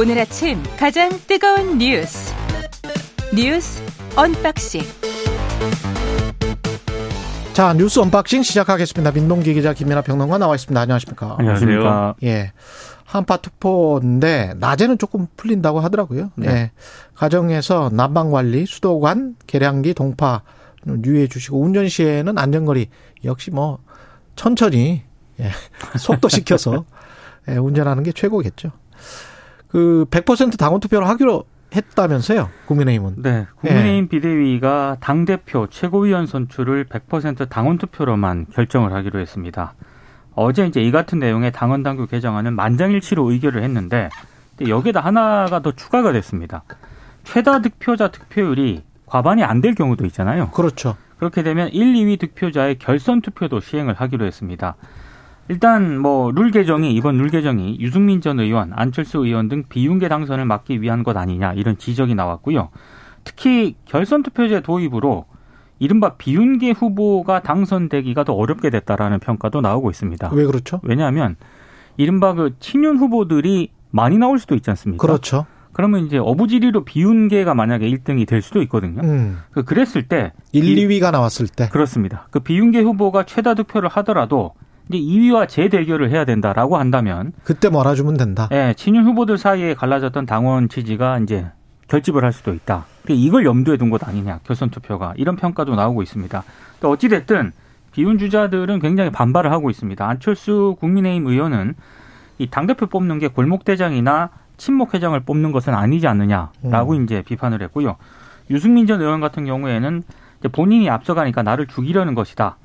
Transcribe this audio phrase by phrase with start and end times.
[0.00, 2.32] 오늘 아침 가장 뜨거운 뉴스
[3.34, 3.82] 뉴스
[4.16, 4.80] 언박싱
[7.52, 9.12] 자 뉴스 unboxing 시작하겠습니다.
[9.12, 10.80] 민동기 기자 김민아 평론가 나와 있습니다.
[10.80, 11.36] 안녕하십니까?
[11.38, 12.14] 안녕하십니까?
[12.22, 12.52] 예.
[13.04, 16.30] 한파 특보인데 낮에는 조금 풀린다고 하더라고요.
[16.36, 16.48] 네.
[16.48, 16.70] 예.
[17.14, 20.40] 가정에서 난방 관리, 수도관, 계량기, 동파
[21.04, 22.88] 유의해 주시고 운전 시에는 안전거리
[23.24, 23.80] 역시 뭐
[24.34, 25.02] 천천히
[25.40, 25.50] 예.
[26.00, 26.86] 속도 시켜서
[27.48, 28.72] 예, 운전하는 게 최고겠죠.
[29.70, 33.14] 그 100% 당원 투표를 하기로 했다면서요, 국민의힘은.
[33.22, 39.74] 네, 국민의힘 비대위가 당 대표 최고위원 선출을 100% 당원 투표로만 결정을 하기로 했습니다.
[40.34, 44.08] 어제 이제 이 같은 내용의 당원 당규 개정안은 만장일치로 의결을 했는데
[44.66, 46.62] 여기다 하나가 더 추가가 됐습니다.
[47.24, 50.50] 최다 득표자 득표율이 과반이 안 될 경우도 있잖아요.
[50.50, 50.96] 그렇죠.
[51.18, 54.74] 그렇게 되면 1, 2위 득표자의 결선 투표도 시행을 하기로 했습니다.
[55.54, 60.44] 일단 뭐 룰 개정이 이번 룰 개정이 유승민 전 의원, 안철수 의원 등 비윤계 당선을
[60.44, 62.68] 막기 위한 것 아니냐 이런 지적이 나왔고요.
[63.24, 65.24] 특히 결선 투표제 도입으로
[65.80, 70.30] 이른바 비윤계 후보가 당선되기가 더 어렵게 됐다라는 평가도 나오고 있습니다.
[70.32, 70.80] 왜 그렇죠?
[70.84, 71.34] 왜냐하면
[71.96, 75.04] 이른바 그 친윤 후보들이 많이 나올 수도 있지 않습니까?
[75.04, 75.46] 그렇죠.
[75.72, 79.02] 그러면 이제 어부지리로 비윤계가 만약에 1등이 될 수도 있거든요.
[79.02, 79.38] 음.
[79.50, 81.68] 그 그랬을 때 1, 이- 2위가 나왔을 때.
[81.70, 82.28] 그렇습니다.
[82.30, 84.52] 그 비윤계 후보가 최다 득표를 하더라도
[84.92, 88.48] 이제 2위와 재대결을 해야 된다라고 한다면 그때 몰아주면 된다.
[88.52, 91.46] 예, 친윤 후보들 사이에 갈라졌던 당원 지지가 이제
[91.88, 92.86] 결집을 할 수도 있다.
[93.08, 96.42] 이걸 염두에 둔 것 아니냐 결선 투표가 이런 평가도 나오고 있습니다.
[96.80, 97.52] 또 어찌 됐든
[97.92, 100.06] 비윤 주자들은 굉장히 반발을 하고 있습니다.
[100.08, 101.74] 안철수 국민의힘 의원은
[102.38, 107.62] 이 당 대표 뽑는 게 골목 대장이나 친목 회장을 뽑는 것은 아니지 않느냐라고 이제 비판을
[107.62, 107.96] 했고요.
[108.50, 110.02] 유승민 전 의원 같은 경우에는
[110.52, 112.56] 본인이 앞서가니까 나를 죽이려는 것이다.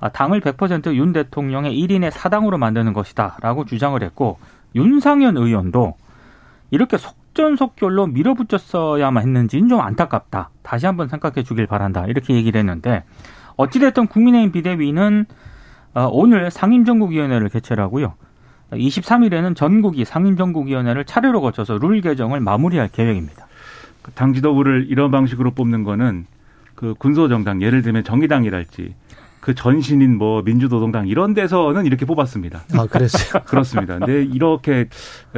[0.00, 4.38] 아, 당을 100%윤 대통령의 1인의 사당으로 만드는 것이다라고 주장을 했고
[4.74, 5.94] 윤상현 의원도
[6.70, 10.50] 이렇게 속전속결로 밀어붙였어야만 했는지는 좀 안타깝다.
[10.62, 12.06] 다시 한번 생각해 주길 바란다.
[12.06, 13.04] 이렇게 얘기를 했는데
[13.56, 15.26] 어찌됐든 국민의힘 비대위는
[15.92, 18.14] 어, 오늘 상임정국위원회를 개최를 하고요.
[18.70, 23.48] 23일에는 전국이 상임정국위원회를 차례로 거쳐서 룰 개정을 마무리할 계획입니다.
[24.02, 26.26] 그당 지도부를 이런 방식으로 뽑는 거는
[26.76, 28.94] 그 군소정당 예를 들면 정의당이랄지
[29.40, 32.62] 그 전신인 뭐 민주노동당 이런 데서는 이렇게 뽑았습니다.
[32.74, 33.42] 아, 그랬어요.
[33.48, 33.98] 그렇습니다.
[33.98, 34.88] 근데 이렇게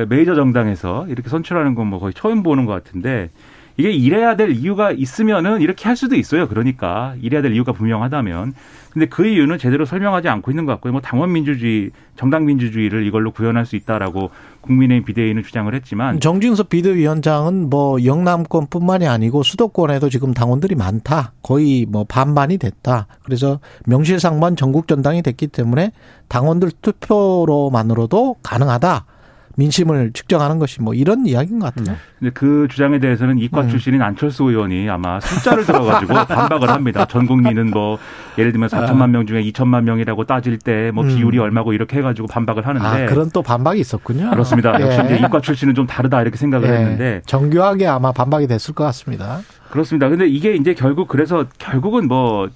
[0.08, 3.30] 메이저 정당에서 이렇게 선출하는 건 뭐 거의 처음 보는 것 같은데
[3.76, 6.48] 이게 이래야 될 이유가 있으면은 이렇게 할 수도 있어요.
[6.48, 8.54] 그러니까 이래야 될 이유가 분명하다면.
[8.92, 10.92] 근데 그 이유는 제대로 설명하지 않고 있는 것 같고요.
[10.92, 14.30] 뭐 당원 민주주의, 정당 민주주의를 이걸로 구현할 수 있다라고
[14.60, 21.32] 국민의힘 비대위는 주장을 했지만 정진석 비대위원장은 뭐 영남권뿐만이 아니고 수도권에도 지금 당원들이 많다.
[21.42, 23.06] 거의 뭐 반반이 됐다.
[23.24, 25.92] 그래서 명실상부한 전국 전당이 됐기 때문에
[26.28, 29.06] 당원들 투표로만으로도 가능하다.
[29.56, 31.96] 민심을 측정하는 것이 뭐 이런 이야기인 것 같아요.
[32.18, 33.68] 근데 그 주장에 대해서는 이과 음.
[33.68, 37.04] 출신인 안철수 의원이 아마 숫자를 들어가지고 반박을 합니다.
[37.06, 37.98] 전 국민은 뭐
[38.38, 41.08] 예를 들면 4천만 명 중에 2천만 명이라고 따질 때뭐 음.
[41.08, 44.30] 비율이 얼마고 이렇게 해가지고 반박을 하는데 아, 그런 또 반박이 있었군요.
[44.30, 44.80] 그렇습니다.
[44.80, 45.04] 역시 예.
[45.04, 46.72] 이제 이과 출신은 좀 다르다 이렇게 생각을 예.
[46.72, 49.40] 했는데 정교하게 아마 반박이 됐을 것 같습니다.
[49.70, 50.08] 그렇습니다.
[50.08, 52.48] 근데 이게 이제 결국 그래서 결국은 뭐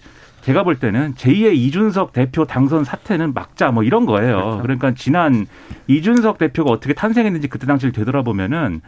[0.47, 4.37] 제가 볼 때는 제2의 이준석 대표 당선 사태는 막자 뭐 이런 거예요.
[4.37, 4.63] 그렇죠.
[4.63, 5.45] 그러니까 지난
[5.89, 8.81] 이준석 대표가 어떻게 탄생했는지 그때 당시를 되돌아보면은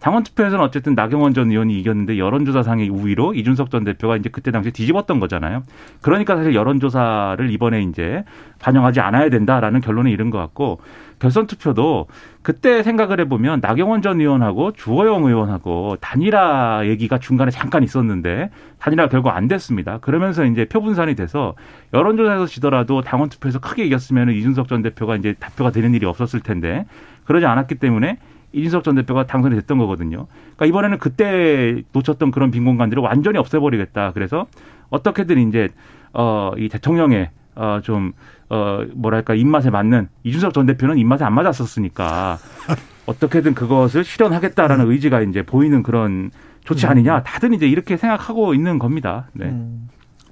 [0.00, 4.70] 당원 투표에서는 어쨌든 나경원 전 의원이 이겼는데 여론조사상의 우위로 이준석 전 대표가 이제 그때 당시에
[4.70, 5.62] 뒤집었던 거잖아요.
[6.02, 8.24] 그러니까 사실 여론조사를 이번에 이제
[8.58, 10.80] 반영하지 않아야 된다라는 결론에 이른 것 같고
[11.18, 12.06] 결선 투표도
[12.42, 19.30] 그때 생각을 해보면 나경원 전 의원하고 주호영 의원하고 단일화 얘기가 중간에 잠깐 있었는데 단일화 결국
[19.30, 19.98] 안 됐습니다.
[19.98, 21.54] 그러면서 이제 표 분산이 돼서
[21.94, 26.84] 여론조사에서 지더라도 당원 투표에서 크게 이겼으면 이준석 전 대표가 이제 대표가 되는 일이 없었을 텐데
[27.24, 28.18] 그러지 않았기 때문에
[28.56, 30.26] 이준석 전 대표가 당선이 됐던 거거든요.
[30.56, 34.12] 그러니까 이번에는 그때 놓쳤던 그런 빈 공간들을 완전히 없애버리겠다.
[34.12, 34.46] 그래서
[34.90, 35.68] 어떻게든 이제
[36.12, 38.12] 어 이 대통령의 어 좀
[38.48, 42.38] 어 뭐랄까 입맛에 맞는 이준석 전 대표는 입맛에 안 맞았었으니까
[43.06, 46.30] 어떻게든 그것을 실현하겠다라는 의지가 이제 보이는 그런
[46.64, 47.22] 조치 아니냐.
[47.22, 49.28] 다들 이제 이렇게 생각하고 있는 겁니다.
[49.32, 49.46] 네.
[49.46, 49.88] 음.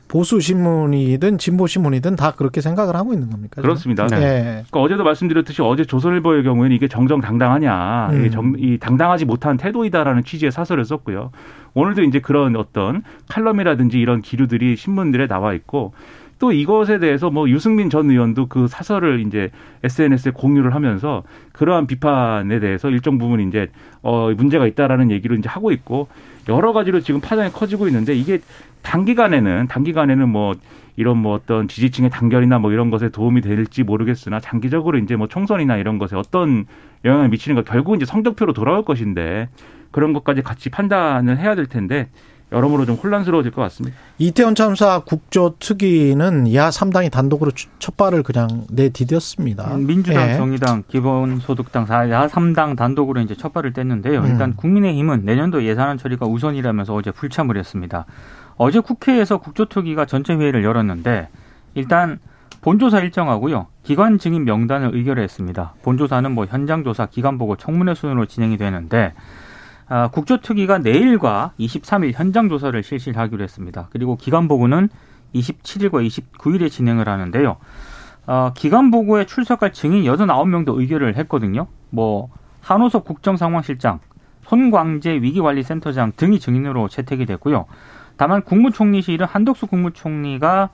[0.09, 3.63] 보수 신문이든 진보 신문이든 다 그렇게 생각을 하고 있는 겁니까?
[3.63, 4.05] 그렇습니다.
[4.13, 4.63] 예.
[4.71, 8.21] 그러니까 어제도 말씀드렸듯이 어제 조선일보의 경우에는 이게 정정당당하냐, 음.
[8.21, 11.31] 이게 정, 이 당당하지 못한 태도이다라는 취지의 사설을 썼고요.
[11.75, 15.93] 오늘도 이제 그런 어떤 칼럼이라든지 이런 기류들이 신문들에 나와 있고
[16.39, 19.51] 또 이것에 대해서 뭐 유승민 전 의원도 그 사설을 이제
[19.83, 21.23] SNS에 공유를 하면서
[21.53, 23.69] 그러한 비판에 대해서 일정 부분 이제
[24.03, 26.09] 어 문제가 있다라는 얘기를 이제 하고 있고
[26.49, 28.41] 여러 가지로 지금 파장이 커지고 있는데 이게
[28.85, 30.55] 단기간에는 단기간에는 뭐
[30.97, 35.77] 이런 뭐 어떤 지지층의 단결이나 뭐 이런 것에 도움이 될지 모르겠으나 장기적으로 이제 뭐 총선이나
[35.77, 36.67] 이런 것에 어떤
[37.05, 39.49] 영향을 미치는 가 결국은 이제 성적표로 돌아올 것인데
[39.91, 42.09] 그런 것까지 같이 판단을 해야 될 텐데
[42.53, 43.97] 여러모로 좀 혼란스러워질 것 같습니다.
[44.19, 49.85] 이태원 참사 국조 특위는 야 3당이 단독으로 첫 발을 그냥 내디뎠습니다.
[49.85, 50.37] 민주당, 예.
[50.37, 54.23] 정의당, 기본소득당, 야 3당 단독으로 이제 첫 발을 뗐는데요.
[54.23, 54.27] 음.
[54.27, 58.07] 일단 국민의힘은 내년도 예산안 처리가 우선이라면서 어제 불참을 했습니다.
[58.57, 61.29] 어제 국회에서 국조특위가 전체 회의를 열었는데
[61.75, 62.19] 일단
[62.61, 63.67] 본조사 일정하고요.
[63.83, 65.75] 기관 증인 명단을 의결했습니다.
[65.83, 69.13] 본조사는 뭐 현장 조사, 기관 보고 청문회 순으로 진행이 되는데
[69.87, 73.89] 아, 국조특위가 내일과 23일 현장 조사를 실시하기로 했습니다.
[73.91, 74.89] 그리고 기간 보고는
[75.35, 77.57] 27일과 29일에 진행을 하는데요.
[78.27, 81.67] 어, 기간 보고에 출석할 증인 89명도 의결을 했거든요.
[81.91, 82.31] 뭐
[82.63, 84.01] 한호섭 국정상황실장,
[84.45, 87.67] 손광재 위기관리센터장 등이 증인으로 채택이 됐고요.
[88.17, 90.71] 다만 국무총리실은 한덕수 국무총리가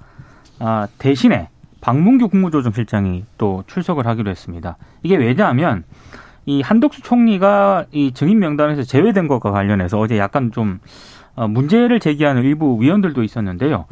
[0.58, 1.48] 아, 대신에
[1.80, 4.76] 박문규 국무조정실장이 또 출석을 하기로 했습니다.
[5.02, 5.84] 이게 왜냐하면
[6.44, 10.80] 이 한덕수 총리가 이 증인 명단에서 제외된 것과 관련해서 어제 약간 좀
[11.36, 13.86] 어, 문제를 제기하는 일부 위원들도 있었는데요.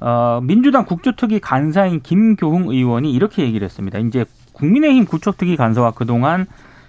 [0.00, 3.98] 어, 민주당 국조특위 간사인 김교흥 의원이 이렇게 얘기를 했습니다.
[3.98, 6.46] 이제 국민의힘 국조특위 간사와 그동안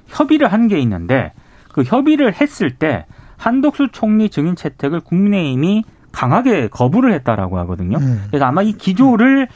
[0.08, 1.32] 협의를 한 게 있는데
[1.72, 3.06] 그 협의를 했을 때
[3.38, 7.98] 한덕수 총리 증인 채택을 국민의힘이 강하게 거부를 했다라고 하거든요.
[7.98, 8.26] 음.
[8.28, 9.48] 그래서 아마 이 기조를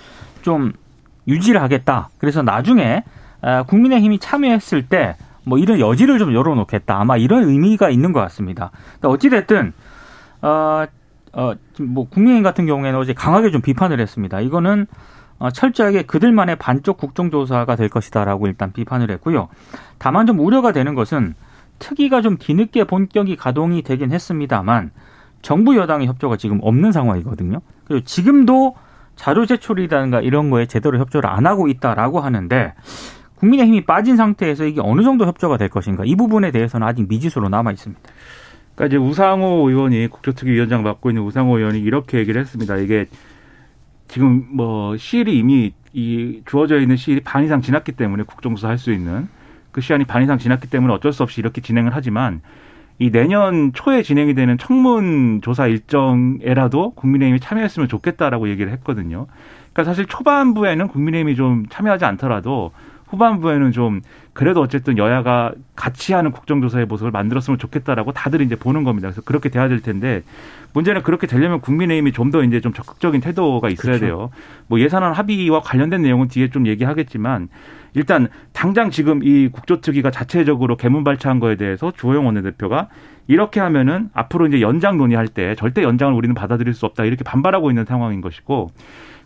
[0.42, 0.74] 좀
[1.28, 2.10] 유지를 하겠다.
[2.18, 3.04] 그래서 나중에
[3.42, 5.16] 어, 국민의힘이 참여했을 때
[5.46, 7.00] 뭐 이런 여지를 좀 열어놓겠다.
[7.00, 8.72] 아마 이런 의미가 있는 것 같습니다.
[9.00, 9.74] 그러니까 어찌됐든,
[10.42, 10.86] 어,
[11.34, 14.42] 어, 뭐, 국민의힘 같은 경우에는 어제 강하게 좀 비판을 했습니다.
[14.42, 14.88] 이거는
[15.38, 19.50] 어, 철저하게 그들만의 반쪽 국정조사가 될 것이다라고 일단 비판을 했고요.
[19.98, 21.36] 다만 좀 우려가 되는 것은
[21.78, 24.92] 특위가 좀 뒤늦게 본격이 가동이 되긴 했습니다만
[25.46, 27.62] 정부 여당의 협조가 지금 없는 상황이거든요.
[27.84, 28.76] 그리고 지금도
[29.16, 32.74] 자료 제출이라든가 이런 거에 제대로 협조를 안 하고 있다라고 하는데
[33.36, 37.48] 국민의 힘이 빠진 상태에서 이게 어느 정도 협조가 될 것인가 이 부분에 대해서는 아직 미지수로
[37.50, 38.02] 남아 있습니다.
[38.74, 42.78] 그러니까 이제 우상호 의원이 국조특위 위원장 맡고 있는 우상호 의원이 이렇게 얘기를 했습니다.
[42.78, 43.06] 이게
[44.08, 48.92] 지금 뭐 시일이 이미 이 주어져 있는 시일이 반 이상 지났기 때문에 국정조사 할 수
[48.92, 49.28] 있는
[49.72, 52.42] 그 시간이 반 이상 지났기 때문에 어쩔 수 없이 이렇게 진행을 하지만
[52.98, 59.28] 이 내년 초에 진행이 되는 청문 조사 일정에라도 국민의힘이 참여했으면 좋겠다라고 얘기를 했거든요.
[59.74, 62.72] 그러니까 사실 초반부에는 국민의힘이 좀 참여하지 않더라도
[63.16, 64.02] 후반부에는 좀
[64.34, 69.08] 그래도 어쨌든 여야가 같이 하는 국정조사의 모습을 만들었으면 좋겠다라고 다들 이제 보는 겁니다.
[69.08, 70.24] 그래서 그렇게 돼야 될 텐데
[70.74, 74.06] 문제는 그렇게 되려면 국민의힘이 좀 더 이제 좀 적극적인 태도가 있어야 그렇죠.
[74.06, 74.30] 돼요.
[74.68, 77.50] 뭐 예산안 합의와 관련된 내용은 뒤에 좀 얘기하겠지만
[77.94, 82.90] 일단 당장 지금 이 국조특위가 자체적으로 개문발차한 거에 대해서 주호영 원내대표가
[83.28, 87.72] 이렇게 하면은 앞으로 이제 연장 논의할 때 절대 연장을 우리는 받아들일 수 없다 이렇게 반발하고
[87.72, 88.72] 있는 상황인 것이고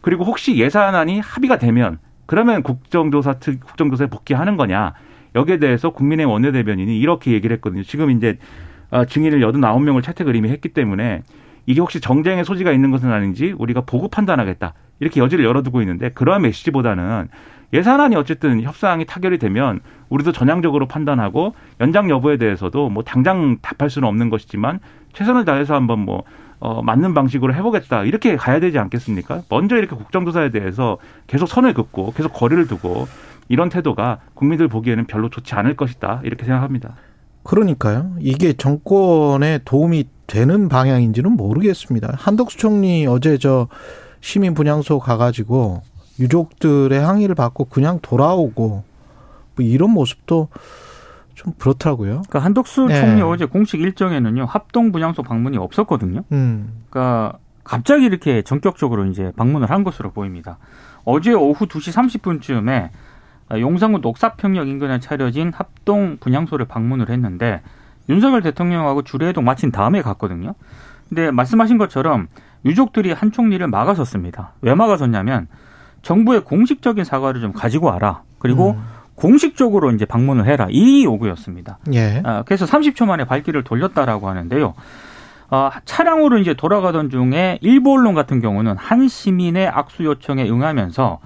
[0.02, 1.98] 그리고 혹시 예산안이 합의가 되면
[2.30, 4.94] 그러면 국정조사 특 국정조사에 복귀하는 거냐?
[5.34, 7.81] 여기에 대해서 국민의 원내대변인이 이렇게 얘기를 했거든요.
[7.81, 8.38] 지금 이제
[8.92, 11.24] 어, 증인을 여든 아홉 명을 채택을 이미 했기 때문에
[11.66, 14.76] 이게 혹시 정쟁의 소지가 있는 것은 아닌지 우리가 보고 판단하겠다.
[15.00, 17.30] 이렇게 여지를 열어두고 있는데 그러한 메시지보다는
[17.74, 19.80] 예산안이 어쨌든 협상이 타결이 되면
[20.10, 24.81] 우리도 전향적으로 판단하고 연장 여부에 대해서도 뭐 당장 답할 수는 없는 것이지만
[25.14, 26.26] 최선을 다해서 한번 뭐
[26.60, 29.44] 어, 맞는 방식으로 해보겠다 이렇게 가야 되지 않겠습니까?
[29.50, 30.98] 먼저 이렇게 국정조사에 대해서
[31.28, 33.07] 계속 선을 긋고 계속 거리를 두고
[33.48, 36.95] 이런 태도가 국민들 보기에는 별로 좋지 않을 것이다 이렇게 생각합니다.
[37.44, 38.14] 그러니까요.
[38.19, 42.14] 이게 정권에 도움이 되는 방향인지는 모르겠습니다.
[42.16, 43.68] 한덕수 총리 어제 저
[44.22, 45.81] 시민 분향소 가가지고
[46.19, 48.83] 유족들의 항의를 받고 그냥 돌아오고
[49.56, 50.50] 뭐 이런 모습도
[51.40, 52.24] 좀 그렇더라고요.
[52.28, 53.00] 그러니까 한덕수 네.
[53.00, 56.24] 총리 어제 공식 일정에는요 합동 분향소 방문이 없었거든요.
[56.34, 56.84] 음.
[56.90, 60.58] 그러니까 갑자기 이렇게 전격적으로 이제 방문을 한 것으로 보입니다.
[61.06, 62.90] 어제 오후 2시 30분쯤에
[63.58, 67.62] 용산구 녹사평역 인근에 차려진 합동 분향소를 방문을 했는데
[68.10, 70.56] 윤석열 대통령하고 주례회동 마친 다음에 갔거든요.
[71.08, 72.28] 근데 말씀하신 것처럼
[72.66, 74.54] 유족들이 한 총리를 막아섰습니다.
[74.62, 75.48] 왜 막아섰냐면
[76.02, 78.24] 정부의 공식적인 사과를 좀 가지고 와라.
[78.40, 78.84] 그리고 음.
[79.19, 81.80] 공식적으로 이제 방문을 해라 이 요구였습니다.
[81.94, 82.21] 예.
[82.23, 84.73] 아, 그래서 30초 만에 발길을 돌렸다라고 하는데요.
[85.52, 91.19] 어, 차량으로 이제 돌아가던 중에 일부 언론 같은 경우는 한 시민의 악수 요청에 응하면서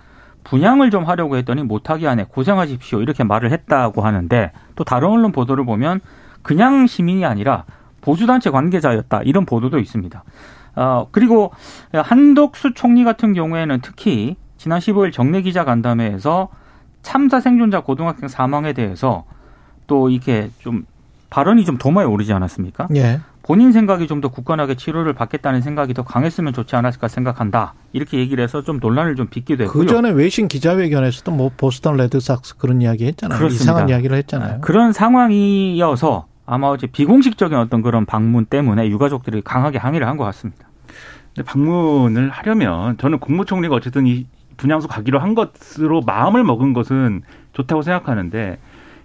[0.44, 5.64] 분양을 좀 하려고 했더니 못하게 하네 고생하십시오 이렇게 말을 했다고 하는데 또 다른 언론 보도를
[5.66, 6.02] 보면
[6.42, 7.66] 그냥 시민이 아니라
[8.02, 10.24] 보수단체 관계자였다 이런 보도도 있습니다.
[10.76, 11.52] 어, 그리고
[11.94, 16.50] 한덕수 총리 같은 경우에는 특히 지난 15일 정례 기자 간담회에서
[17.04, 19.26] 참사 생존자 고등학생 사망에 대해서
[19.86, 20.86] 또 이렇게 좀
[21.30, 22.88] 발언이 좀 도마에 오르지 않았습니까?
[22.96, 23.20] 예.
[23.44, 27.74] 본인 생각이 좀 더 굳건하게 치료를 받겠다는 생각이 더 강했으면 좋지 않았을까 생각한다.
[27.92, 29.84] 이렇게 얘기를 해서 좀 논란을 좀 빚기도 했고요.
[29.86, 33.38] 그 전에 외신 기자회견에서도 뭐 보스턴 레드삭스 그런 이야기 했잖아요.
[33.38, 33.64] 그렇습니다.
[33.64, 34.62] 이상한 이야기를 했잖아요.
[34.62, 40.70] 그런 상황이어서 아마 어제 비공식적인 어떤 그런 방문 때문에 유가족들이 강하게 항의를 한 것 같습니다.
[41.36, 44.26] 근데 방문을 하려면 저는 국무총리가 어쨌든 이
[44.58, 47.22] 분향소 가기로 한 것으로 마음을 먹은 것은
[47.54, 48.58] 좋다고 생각하는데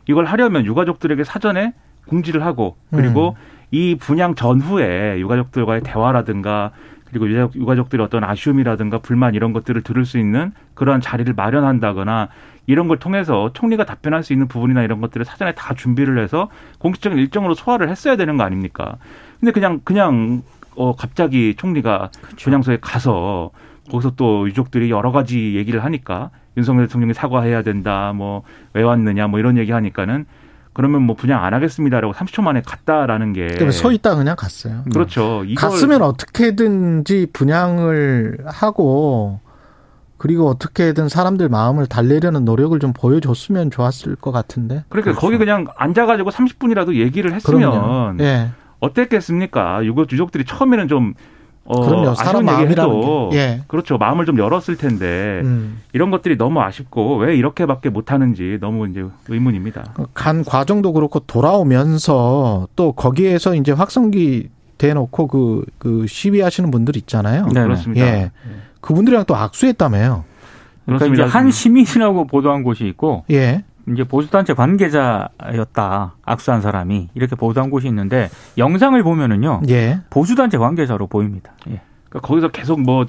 [0.09, 1.75] 이걸 하려면 유가족들에게 사전에
[2.07, 3.59] 공지를 하고 그리고 음.
[3.71, 6.71] 이 분양 전후에 유가족들과의 대화라든가
[7.11, 12.29] 그리고 유가족- 유가족들의 어떤 아쉬움이라든가 불만 이런 것들을 들을 수 있는 그러한 자리를 마련한다거나
[12.67, 17.19] 이런 걸 통해서 총리가 답변할 수 있는 부분이나 이런 것들을 사전에 다 준비를 해서 공식적인
[17.19, 18.97] 일정으로 소화를 했어야 되는 거 아닙니까?
[19.41, 20.43] 근데 그냥 그냥
[20.77, 23.51] 어 갑자기 총리가 분향소에 가서
[23.91, 28.43] 거기서 또 유족들이 여러 가지 얘기를 하니까 윤석열 대통령이 사과해야 된다, 뭐
[28.75, 30.27] 왜 왔느냐, 뭐 이런 얘기 하니까는
[30.73, 34.83] 그러면 뭐 분양 안 하겠습니다라고 30초 만에 갔다라는 게 서 있다 그냥 갔어요.
[34.93, 35.43] 그렇죠.
[35.45, 39.41] 이걸 갔으면 어떻게든지 분양을 하고
[40.19, 44.85] 그리고 어떻게든 사람들 마음을 달래려는 노력을 좀 보여줬으면 좋았을 것 같은데.
[44.89, 45.21] 그러니까 그렇죠.
[45.21, 47.67] 거기 그냥 앉아가지고 30분이라도 얘기를 그럼요.
[47.67, 48.51] 했으면 예.
[48.81, 49.85] 어땠겠습니까?
[49.85, 51.15] 유족 유족들이 처음에는 좀
[51.69, 52.15] 어, 그럼요.
[52.15, 53.37] 사람 아쉬운 얘기해도 마음이라는 게.
[53.37, 53.61] 예.
[53.67, 53.99] 그렇죠.
[53.99, 55.81] 마음을 좀 열었을 텐데 음.
[55.93, 59.95] 이런 것들이 너무 아쉽고 왜 이렇게밖에 못하는지 너무 이제 의문입니다.
[60.15, 64.49] 간 과정도 그렇고 돌아오면서 또 거기에서 이제 확성기
[64.79, 67.47] 대놓고 그, 그 시위하시는 분들 있잖아요.
[67.49, 67.67] 네네.
[67.67, 68.07] 그렇습니다.
[68.07, 68.31] 예.
[68.81, 70.25] 그분들이랑 또 악수했다며요.
[70.87, 71.25] 그러니까 그렇습니다.
[71.25, 73.65] 이제 한 시민이라고 보도한 곳이 있고 예.
[73.93, 80.01] 이제 보수단체 관계자였다 악수한 사람이 이렇게 보도한 곳이 있는데 영상을 보면은요 예.
[80.11, 81.53] 보수단체 관계자로 보입니다.
[81.69, 81.81] 예.
[82.09, 83.07] 그러니까 거기서 계속 뭐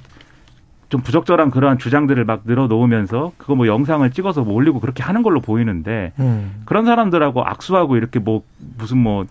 [0.89, 5.39] 좀 부적절한 그러한 주장들을 막 늘어놓으면서 그거 뭐 영상을 찍어서 뭐 올리고 그렇게 하는 걸로
[5.39, 6.63] 보이는데 음.
[6.65, 8.41] 그런 사람들하고 악수하고 이렇게 뭐
[8.77, 9.25] 무슨 뭐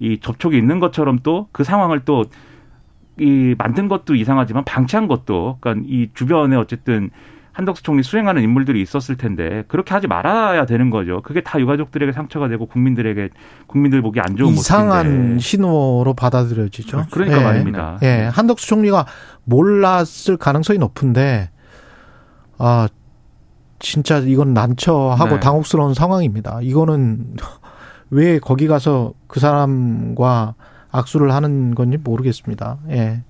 [0.00, 6.10] 이 접촉이 있는 것처럼 또 그 상황을 또이 만든 것도 이상하지만 방치한 것도 그러니까 이
[6.14, 7.10] 주변에 어쨌든
[7.54, 11.22] 한덕수 총리 수행하는 인물들이 있었을 텐데 그렇게 하지 말아야 되는 거죠.
[11.22, 13.30] 그게 다 유가족들에게 상처가 되고 국민들에게
[13.68, 15.38] 국민들 보기 안 좋은 이상한 모습인데.
[15.38, 17.06] 신호로 받아들여지죠.
[17.12, 17.44] 그러니까 예.
[17.44, 17.98] 말입니다.
[18.02, 18.28] 예.
[18.32, 19.06] 한덕수 총리가
[19.44, 21.50] 몰랐을 가능성이 높은데,
[22.58, 22.88] 아,
[23.78, 25.40] 진짜 이건 난처하고 네.
[25.40, 26.58] 당혹스러운 상황입니다.
[26.60, 27.36] 이거는
[28.10, 30.54] 왜 거기 가서 그 사람과
[30.90, 32.78] 악수를 하는 건지 모르겠습니다.
[32.90, 33.22] 예.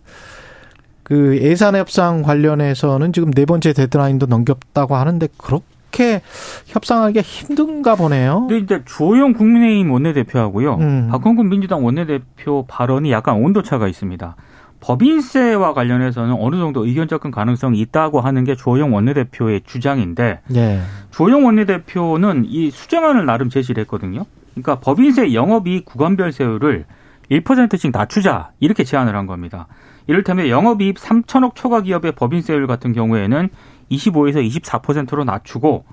[1.05, 6.23] 그 예산 협상 관련해서는 지금 네 번째 데드라인도 넘겼다고 하는데 그렇게
[6.67, 8.47] 협상하기가 힘든가 보네요.
[8.49, 10.75] 근데 이제 주호영 국민의힘 원내대표하고요.
[10.77, 11.09] 음.
[11.11, 14.35] 박홍근 민주당 원내대표 발언이 약간 온도차가 있습니다.
[14.81, 20.81] 법인세와 관련해서는 어느 정도 의견 접근 가능성이 있다고 하는 게 주호영 원내대표의 주장인데 예.
[21.11, 24.25] 주호영 원내대표는 이 수정안을 나름 제시를 했거든요.
[24.53, 26.85] 그러니까 법인세 영업이익 구간별 세율을
[27.31, 29.67] 1%씩 낮추자 이렇게 제안을 한 겁니다.
[30.07, 33.49] 이를테면 영업이익 3천억 초과 기업의 법인세율 같은 경우에는
[33.91, 35.85] 25에서 24%로 낮추고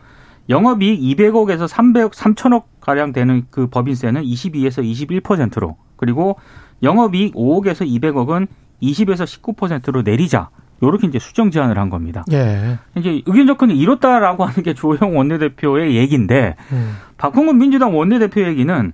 [0.50, 4.84] 영업이익 200억에서 300, 3천억 가량 되는 그 법인세는 22에서
[5.24, 6.38] 21%로 그리고
[6.84, 8.48] 영업이익 5억에서 200억은
[8.82, 9.25] 20에서
[9.56, 10.50] 19%로 내리자.
[10.83, 12.23] 요렇게 이제 수정 제안을 한 겁니다.
[12.31, 12.79] 예.
[12.95, 16.95] 이제 의견 접근이 이렇다라고 하는 게 조영 원내대표의 얘기인데 음.
[17.17, 18.93] 박홍근 민주당 원내대표 얘기는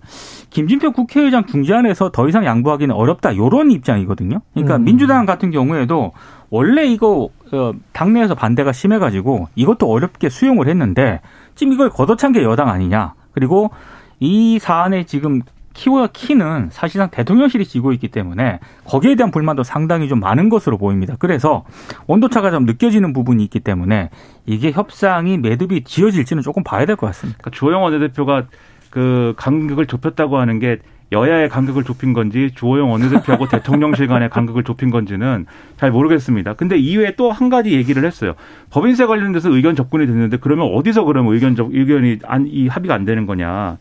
[0.49, 4.41] 김진표 국회의장 중재안에서 더 이상 양보하기는 어렵다 요런 입장이거든요.
[4.53, 4.83] 그러니까 음.
[4.83, 6.11] 민주당 같은 경우에도
[6.49, 11.21] 원래 이거 어, 당내에서 반대가 심해가지고 이것도 어렵게 수용을 했는데
[11.55, 13.13] 지금 이걸 걷어찬 게 여당 아니냐.
[13.31, 13.71] 그리고
[14.19, 15.41] 이 사안의 지금
[15.77, 21.15] 키와 키는 사실상 대통령실이 지고 있기 때문에 거기에 대한 불만도 상당히 좀 많은 것으로 보입니다.
[21.19, 21.65] 그래서
[22.07, 24.09] 온도차가 좀 느껴지는 부분이 있기 때문에
[24.47, 27.37] 이게 협상이 매듭이 지어질지는 조금 봐야 될 것 같습니다.
[27.39, 28.45] 그러니까 주호영 원내대표가
[28.89, 30.79] 그 간극을 좁혔다고 하는 게
[31.11, 35.45] 여야의 간극을 좁힌 건지 주호영 원내대표하고 대통령실 간의 간극을 좁힌 건지는
[35.77, 36.55] 잘 모르겠습니다.
[36.55, 38.33] 근데 이외에 또 한 가지 얘기를 했어요.
[38.71, 43.05] 법인세 관련돼서 의견 접근이 됐는데 그러면 어디서 그러면 의견 접 의견이 안, 이 합의가 안
[43.05, 43.77] 되는 거냐?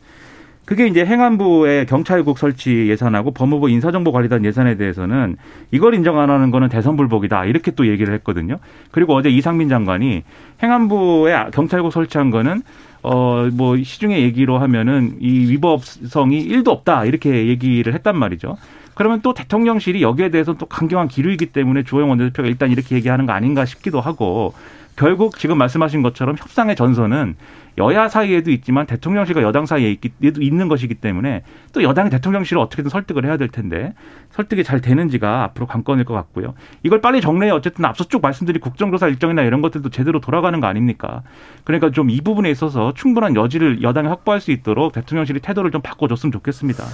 [0.67, 5.37] 그게 이제 행안부의 경찰국 설치 예산하고 법무부 인사정보관리단 예산에 대해서는
[5.71, 8.59] 이걸 인정 안 하는 거는 대선 불복이다 이렇게 또 얘기를 했거든요.
[8.91, 10.25] 그리고 어제 이상민 장관이
[10.63, 12.63] 행안부에 경찰국 설치한 거는
[13.03, 18.57] 어 뭐 시중에 얘기로 하면은 이 위법성이 일도 없다 이렇게 얘기를 했단 말이죠.
[18.95, 23.33] 그러면 또 대통령실이 여기에 대해서 또 강경한 기류이기 때문에 주호영 원내대표가 일단 이렇게 얘기하는 거
[23.33, 24.55] 아닌가 싶기도 하고
[24.97, 27.37] 결국 지금 말씀하신 것처럼 협상의 전선은
[27.79, 31.43] 여야 사이에도 있지만 대통령실과 여당 사이에 있기, 있는 것이기 때문에
[31.73, 33.93] 또 여당이 대통령실을 어떻게든 설득을 해야 될 텐데
[34.31, 36.55] 설득이 잘 되는지가 앞으로 관건일 것 같고요.
[36.83, 41.23] 이걸 빨리 정리해 어쨌든 앞서 쭉 말씀드린 국정조사 일정이나 이런 것들도 제대로 돌아가는 거 아닙니까?
[41.65, 46.33] 그러니까 좀 이 부분에 있어서 충분한 여지를 여당이 확보할 수 있도록 대통령실이 태도를 좀 바꿔줬으면
[46.33, 46.85] 좋겠습니다.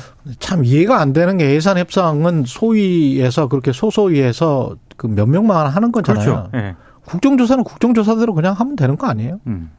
[0.41, 6.25] 참 이해가 안 되는 게 예산 협상은 소위에서 그렇게 소소위에서 그 몇 명만 하는 거잖아요.
[6.25, 6.49] 그렇죠.
[6.53, 6.75] 네.
[7.05, 9.41] 국정조사는 국정조사대로 그냥 하면 되는 거 아니에요?
[9.47, 9.71] 음.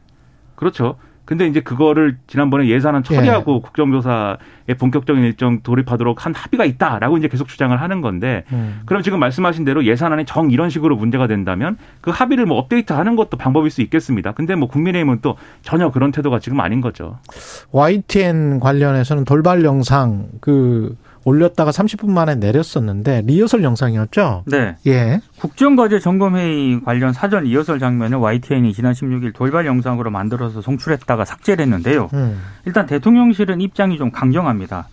[0.54, 0.96] 그렇죠.
[1.24, 3.60] 근데 이제 그거를 지난번에 예산안 처리하고 예.
[3.62, 8.82] 국정조사에 본격적인 일정 돌입하도록 한 합의가 있다라고 이제 계속 주장을 하는 건데 음.
[8.84, 13.38] 그럼 지금 말씀하신 대로 예산안이 정 이런 식으로 문제가 된다면 그 합의를 뭐 업데이트하는 것도
[13.38, 14.32] 방법일 수 있겠습니다.
[14.32, 17.18] 근데 뭐 국민의힘은 또 전혀 그런 태도가 지금 아닌 거죠.
[17.72, 24.44] YTN 관련해서는 돌발 영상 그 올렸다가 30분 만에 내렸었는데 리허설 영상이었죠?
[24.46, 24.76] 네.
[24.86, 25.20] 예.
[25.40, 32.10] 국정과제 점검회의 관련 사전 리허설 장면을 YTN이 지난 16일 돌발 영상으로 만들어서 송출했다가 삭제를 했는데요.
[32.14, 32.40] 음.
[32.66, 34.88] 일단 대통령실은 입장이 좀 강경합니다.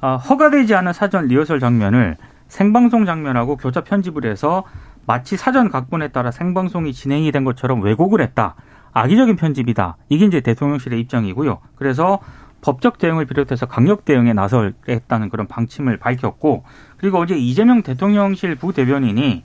[0.00, 2.16] 아, 허가되지 않은 사전 리허설 장면을
[2.48, 4.64] 생방송 장면하고 교차 편집을 해서
[5.06, 8.56] 마치 사전 각본에 따라 생방송이 진행이 된 것처럼 왜곡을 했다.
[8.92, 9.96] 악의적인 편집이다.
[10.08, 11.58] 이게 이제 대통령실의 입장이고요.
[11.76, 12.18] 그래서
[12.60, 16.64] 법적 대응을 비롯해서 강력 대응에 나설겠다는 그런 방침을 밝혔고
[16.98, 19.44] 그리고 어제 이재명 대통령실 부대변인이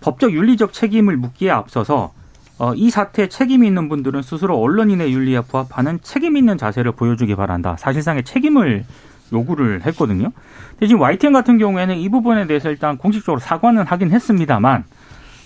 [0.00, 2.12] 법적 윤리적 책임을 묻기에 앞서서
[2.58, 7.76] 어, 이 사태에 책임이 있는 분들은 스스로 언론인의 윤리에 부합하는 책임 있는 자세를 보여주기 바란다.
[7.76, 8.84] 사실상의 책임을
[9.32, 10.30] 요구를 했거든요.
[10.70, 14.84] 근데 지금 YTN 같은 경우에는 이 부분에 대해서 일단 공식적으로 사과는 하긴 했습니다만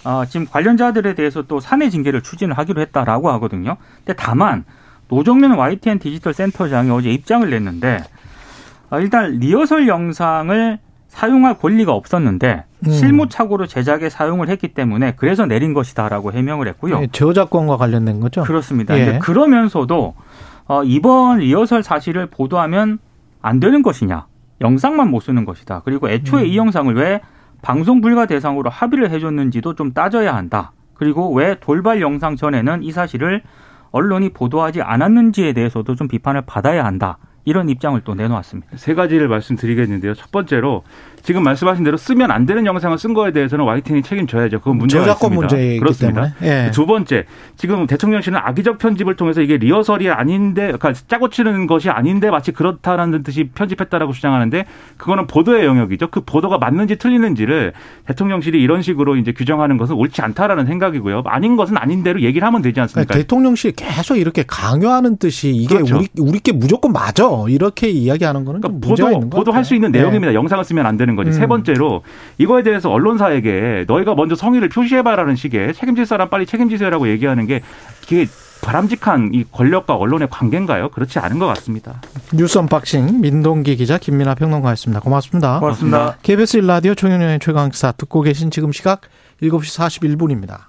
[0.05, 3.77] 어, 지금 관련자들에 대해서 또 사내 징계를 추진을 하기로 했다라고 하거든요.
[3.99, 4.65] 근데 다만
[5.09, 8.03] 노정면 YTN 디지털 센터장이 어제 입장을 냈는데
[8.91, 12.91] 어, 일단 리허설 영상을 사용할 권리가 없었는데 음.
[12.91, 17.01] 실무착오로 제작에 사용을 했기 때문에 그래서 내린 것이다라고 해명을 했고요.
[17.01, 18.43] 네, 저작권과 관련된 거죠?
[18.43, 18.99] 그렇습니다.
[18.99, 19.19] 예.
[19.19, 20.15] 그러면서도
[20.67, 22.99] 어, 이번 리허설 사실을 보도하면
[23.41, 24.27] 안 되는 것이냐?
[24.61, 25.83] 영상만 못 쓰는 것이다.
[25.85, 26.47] 그리고 애초에 음.
[26.47, 27.21] 이 영상을 왜
[27.63, 30.73] 방송 불가 대상으로 합의를 해줬는지도 좀 따져야 한다.
[30.95, 33.43] 그리고 왜 돌발 영상 전에는 이 사실을
[33.91, 37.19] 언론이 보도하지 않았는지에 대해서도 좀 비판을 받아야 한다.
[37.45, 38.77] 이런 입장을 또 내놓았습니다.
[38.77, 40.15] 세 가지를 말씀드리겠는데요.
[40.15, 40.83] 첫 번째로
[41.27, 44.61] 지금 말씀하신 대로 쓰면 안 되는 영상을 쓴 거에 대해서는 YTN이 책임져야죠.
[44.61, 45.57] 그건 문제가 저작권 있습니다.
[45.57, 46.35] 문제이기 그렇습니다.
[46.43, 46.71] 예.
[46.73, 47.25] 두 번째,
[47.57, 53.25] 지금 대통령실은 악의적 편집을 통해서 이게 리허설이 아닌데, 그러니까 짜고 치는 것이 아닌데 마치 그렇다라는
[53.25, 54.67] 듯이 편집했다라고 주장하는데
[54.99, 56.13] 그거는 보도의 영역이죠.
[56.13, 57.73] 그 보도가 맞는지 틀리는지를
[58.07, 61.25] 대통령실이 이런 식으로 이제 규정하는 것은 옳지 않다라는 생각이고요.
[61.27, 63.09] 아닌 것은 아닌 대로 얘기를 하면 되지 않습니까?
[63.09, 65.97] 그러니까 대통령실이 계속 이렇게 강요하는 뜻이 이게 그렇죠.
[65.97, 70.29] 우리 우리께 무조건 맞아 이렇게 이야기하는 거는 그러니까 보도 보도할 수 있는 내용입니다.
[70.29, 70.35] 네.
[70.37, 71.31] 영상을 쓰면 안 되는 거지.
[71.31, 71.33] 음.
[71.33, 72.03] 세 번째로
[72.39, 77.63] 이거에 대해서 언론사에게 너희가 먼저 성의를 표시해봐라는 식의 책임질 사람 빨리 책임지세요라고 얘기하는 게
[78.05, 78.27] 이게
[78.63, 80.89] 바람직한 이 권력과 언론의 관계인가요?
[80.91, 82.01] 그렇지 않은 것 같습니다.
[82.33, 85.01] 뉴스 unboxing 민동기 기자 김민아 평론가였습니다.
[85.01, 85.61] 고맙습니다.
[85.61, 86.17] 고맙습니다.
[86.23, 89.03] KBS 1라디오 총영의 최강사 듣고 계신 지금 시각
[89.43, 90.61] 7시 41분입니다.